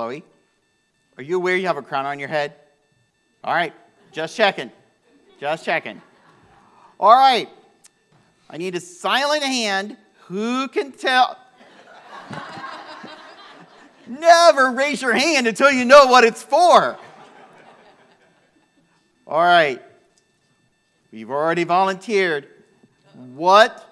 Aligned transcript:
Chloe, 0.00 0.24
are 1.18 1.22
you 1.22 1.36
aware 1.36 1.58
you 1.58 1.66
have 1.66 1.76
a 1.76 1.82
crown 1.82 2.06
on 2.06 2.18
your 2.18 2.30
head? 2.30 2.54
All 3.44 3.52
right, 3.52 3.74
just 4.12 4.34
checking. 4.34 4.72
Just 5.38 5.62
checking. 5.66 6.00
All 6.98 7.12
right, 7.12 7.50
I 8.48 8.56
need 8.56 8.74
a 8.76 8.80
silent 8.80 9.42
hand. 9.42 9.98
Who 10.28 10.68
can 10.68 10.92
tell? 10.92 11.36
Never 14.06 14.70
raise 14.70 15.02
your 15.02 15.12
hand 15.12 15.46
until 15.46 15.70
you 15.70 15.84
know 15.84 16.06
what 16.06 16.24
it's 16.24 16.42
for. 16.42 16.96
All 19.26 19.42
right, 19.42 19.82
we've 21.12 21.30
already 21.30 21.64
volunteered. 21.64 22.48
What 23.34 23.86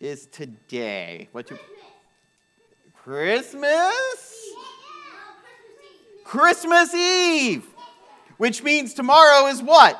is 0.00 0.26
today? 0.26 1.30
What 1.32 1.50
you? 1.50 1.58
Christmas? 3.02 4.27
Christmas 6.28 6.92
Eve, 6.92 7.64
which 8.36 8.62
means 8.62 8.92
tomorrow 8.92 9.46
is 9.46 9.62
what? 9.62 9.98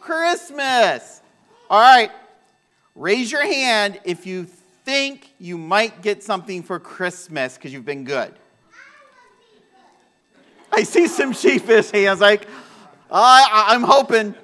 Christmas. 0.00 1.20
All 1.68 1.78
right, 1.78 2.10
raise 2.94 3.30
your 3.30 3.44
hand 3.44 4.00
if 4.04 4.26
you 4.26 4.44
think 4.84 5.34
you 5.38 5.58
might 5.58 6.00
get 6.00 6.22
something 6.22 6.62
for 6.62 6.80
Christmas 6.80 7.56
because 7.56 7.74
you've 7.74 7.84
been 7.84 8.04
good. 8.04 8.34
I 10.72 10.84
see 10.84 11.06
some 11.06 11.34
sheepish 11.34 11.90
hands 11.90 12.22
like, 12.22 12.48
I, 13.12 13.66
I'm 13.68 13.82
hoping. 13.82 14.34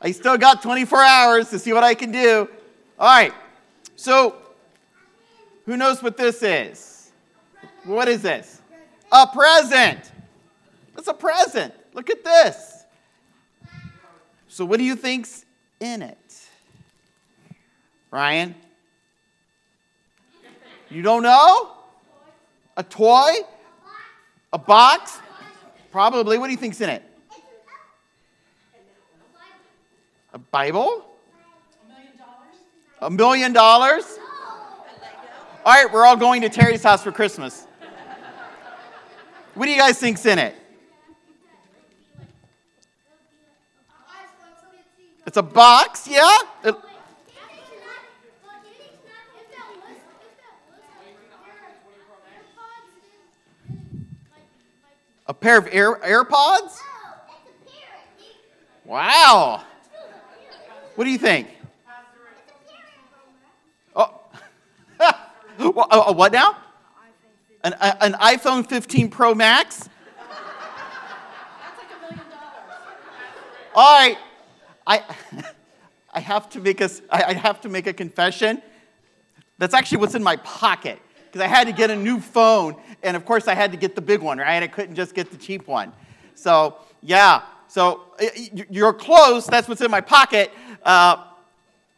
I 0.00 0.12
still 0.12 0.38
got 0.38 0.62
24 0.62 1.02
hours 1.02 1.50
to 1.50 1.58
see 1.58 1.72
what 1.72 1.82
I 1.82 1.94
can 1.94 2.12
do. 2.12 2.48
All 2.96 3.08
right. 3.08 3.34
So, 3.96 4.36
who 5.66 5.76
knows 5.76 6.00
what 6.00 6.16
this 6.16 6.44
is? 6.44 7.10
What 7.82 8.06
is 8.06 8.22
this? 8.22 8.61
A 9.12 9.26
present. 9.26 10.10
It's 10.96 11.06
a 11.06 11.14
present. 11.14 11.74
Look 11.92 12.08
at 12.08 12.24
this. 12.24 12.84
So, 14.48 14.64
what 14.64 14.78
do 14.78 14.84
you 14.84 14.96
think's 14.96 15.44
in 15.80 16.02
it? 16.02 16.18
Ryan? 18.10 18.54
You 20.90 21.02
don't 21.02 21.22
know? 21.22 21.72
A 22.76 22.82
toy? 22.82 23.32
A 24.52 24.58
box? 24.58 25.18
Probably. 25.90 26.38
What 26.38 26.46
do 26.46 26.52
you 26.52 26.58
think's 26.58 26.80
in 26.80 26.90
it? 26.90 27.02
A 30.32 30.38
Bible? 30.38 31.06
A 33.00 33.10
million 33.10 33.52
dollars? 33.52 34.18
All 35.64 35.72
right, 35.72 35.92
we're 35.92 36.04
all 36.04 36.16
going 36.16 36.42
to 36.42 36.48
Terry's 36.48 36.82
house 36.82 37.02
for 37.02 37.12
Christmas. 37.12 37.66
What 39.54 39.66
do 39.66 39.72
you 39.72 39.78
guys 39.78 39.98
think's 39.98 40.24
in 40.24 40.38
it? 40.38 40.54
It's 45.26 45.36
a 45.36 45.42
box, 45.42 46.08
yeah? 46.08 46.38
It- 46.64 46.76
a 55.26 55.34
pair 55.34 55.56
of 55.56 55.68
Air, 55.70 55.94
AirPods? 55.96 56.80
Wow. 58.84 59.62
What 60.94 61.04
do 61.04 61.10
you 61.10 61.18
think? 61.18 61.48
Oh. 63.94 64.20
Well, 65.58 65.86
uh, 65.90 66.04
uh, 66.08 66.12
what 66.12 66.32
now? 66.32 66.56
An, 67.64 67.74
uh, 67.74 67.94
an 68.00 68.12
iPhone 68.14 68.66
15 68.66 69.08
Pro 69.08 69.34
Max? 69.34 69.88
All 73.74 73.98
right. 73.98 74.18
I, 74.86 75.02
I, 76.12 76.20
have 76.20 76.50
to 76.50 76.60
make 76.60 76.80
a, 76.80 76.90
I 77.08 77.22
I 77.24 77.32
have 77.34 77.60
to 77.62 77.68
make 77.68 77.86
a 77.86 77.92
confession. 77.92 78.60
That's 79.58 79.74
actually 79.74 79.98
what's 79.98 80.14
in 80.14 80.22
my 80.22 80.36
pocket 80.36 80.98
because 81.26 81.40
I 81.40 81.46
had 81.46 81.66
to 81.68 81.72
get 81.72 81.90
a 81.90 81.96
new 81.96 82.20
phone. 82.20 82.76
And 83.02 83.16
of 83.16 83.24
course, 83.24 83.48
I 83.48 83.54
had 83.54 83.70
to 83.72 83.78
get 83.78 83.94
the 83.94 84.02
big 84.02 84.20
one, 84.20 84.38
right? 84.38 84.62
I 84.62 84.66
couldn't 84.66 84.94
just 84.94 85.14
get 85.14 85.30
the 85.30 85.36
cheap 85.36 85.66
one. 85.66 85.92
So, 86.34 86.76
yeah. 87.00 87.42
So, 87.68 88.02
you're 88.68 88.92
close. 88.92 89.46
That's 89.46 89.68
what's 89.68 89.80
in 89.80 89.90
my 89.90 90.02
pocket. 90.02 90.52
Uh, 90.84 91.16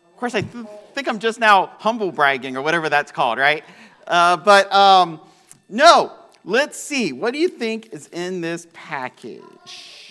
of 0.06 0.16
course, 0.16 0.34
I 0.36 0.42
th- 0.42 0.66
think 0.94 1.08
I'm 1.08 1.18
just 1.18 1.40
now 1.40 1.72
humble 1.78 2.12
bragging 2.12 2.56
or 2.56 2.62
whatever 2.62 2.88
that's 2.88 3.10
called, 3.10 3.38
right? 3.38 3.64
Uh, 4.06 4.36
but 4.36 4.72
um, 4.72 5.20
no, 5.68 6.12
let's 6.44 6.78
see. 6.78 7.12
What 7.12 7.32
do 7.32 7.38
you 7.38 7.48
think 7.48 7.92
is 7.92 8.08
in 8.08 8.40
this 8.40 8.66
package? 8.72 10.04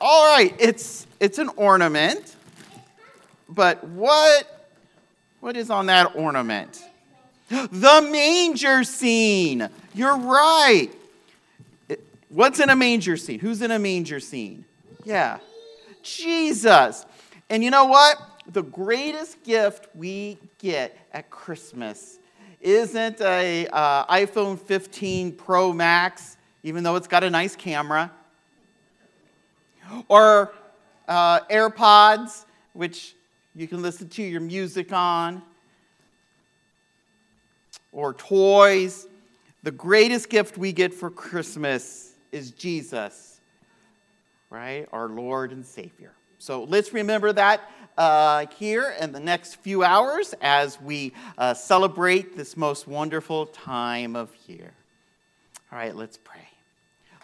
All 0.00 0.34
right, 0.34 0.54
it's 0.58 1.06
it's 1.20 1.38
an 1.38 1.50
ornament, 1.56 2.34
but 3.48 3.84
what 3.84 4.68
what 5.40 5.56
is 5.56 5.70
on 5.70 5.86
that 5.86 6.16
ornament? 6.16 6.82
The 7.50 8.08
manger 8.12 8.84
scene. 8.84 9.68
You're 9.92 10.16
right. 10.16 10.88
What's 12.28 12.60
in 12.60 12.70
a 12.70 12.76
manger 12.76 13.16
scene? 13.16 13.40
Who's 13.40 13.60
in 13.60 13.72
a 13.72 13.78
manger 13.78 14.20
scene? 14.20 14.64
Yeah, 15.04 15.38
Jesus. 16.04 17.04
And 17.50 17.64
you 17.64 17.70
know 17.70 17.86
what? 17.86 18.22
The 18.52 18.62
greatest 18.62 19.44
gift 19.44 19.86
we 19.94 20.36
get 20.58 20.96
at 21.12 21.30
Christmas 21.30 22.18
isn't 22.60 23.20
a 23.20 23.68
uh, 23.68 24.06
iPhone 24.06 24.58
15 24.58 25.32
Pro 25.32 25.72
Max, 25.72 26.36
even 26.64 26.82
though 26.82 26.96
it's 26.96 27.06
got 27.06 27.22
a 27.22 27.30
nice 27.30 27.54
camera 27.54 28.10
or 30.08 30.52
uh, 31.06 31.40
AirPods, 31.42 32.44
which 32.72 33.14
you 33.54 33.68
can 33.68 33.82
listen 33.82 34.08
to 34.08 34.22
your 34.22 34.40
music 34.40 34.92
on, 34.92 35.42
or 37.92 38.14
toys. 38.14 39.06
The 39.62 39.70
greatest 39.70 40.28
gift 40.28 40.58
we 40.58 40.72
get 40.72 40.92
for 40.92 41.08
Christmas 41.08 42.14
is 42.32 42.50
Jesus, 42.50 43.40
right? 44.48 44.88
Our 44.92 45.08
Lord 45.08 45.52
and 45.52 45.64
Savior. 45.64 46.12
So 46.40 46.64
let's 46.64 46.94
remember 46.94 47.34
that 47.34 47.70
uh, 47.98 48.46
here 48.56 48.94
in 48.98 49.12
the 49.12 49.20
next 49.20 49.56
few 49.56 49.84
hours 49.84 50.34
as 50.40 50.80
we 50.80 51.12
uh, 51.36 51.52
celebrate 51.52 52.34
this 52.34 52.56
most 52.56 52.88
wonderful 52.88 53.44
time 53.44 54.16
of 54.16 54.34
year. 54.46 54.72
All 55.70 55.78
right, 55.78 55.94
let's 55.94 56.16
pray. 56.16 56.48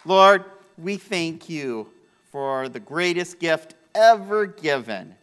Lord, 0.05 0.45
we 0.77 0.97
thank 0.97 1.49
you 1.49 1.89
for 2.31 2.69
the 2.69 2.79
greatest 2.79 3.39
gift 3.39 3.73
ever 3.95 4.45
given 4.45 5.15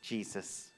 Jesus. 0.00 0.68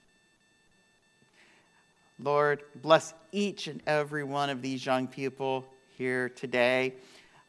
Lord, 2.18 2.62
bless 2.76 3.12
each 3.32 3.66
and 3.66 3.82
every 3.86 4.24
one 4.24 4.48
of 4.48 4.62
these 4.62 4.86
young 4.86 5.06
people 5.06 5.66
here 5.98 6.30
today. 6.30 6.94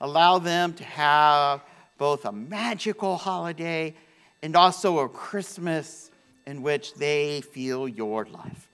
Allow 0.01 0.39
them 0.39 0.73
to 0.73 0.83
have 0.83 1.61
both 2.01 2.25
a 2.25 2.31
magical 2.31 3.15
holiday 3.15 3.93
and 4.41 4.55
also 4.55 4.97
a 4.97 5.07
Christmas 5.07 6.09
in 6.47 6.63
which 6.63 6.95
they 6.95 7.41
feel 7.41 7.87
your 7.87 8.25
love. 8.25 8.67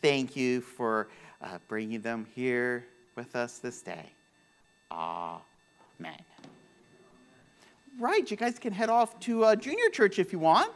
Thank 0.00 0.34
you 0.34 0.62
for 0.62 1.08
uh, 1.42 1.58
bringing 1.68 2.00
them 2.00 2.26
here 2.34 2.86
with 3.16 3.36
us 3.36 3.58
this 3.58 3.82
day. 3.82 4.06
Amen. 4.90 5.42
Right, 7.98 8.30
you 8.30 8.38
guys 8.38 8.58
can 8.58 8.72
head 8.72 8.88
off 8.88 9.20
to 9.20 9.44
uh, 9.44 9.54
junior 9.54 9.90
church 9.90 10.18
if 10.18 10.32
you 10.32 10.38
want. 10.38 10.72